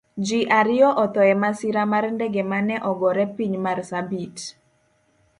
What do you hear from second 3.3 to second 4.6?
piny marsabit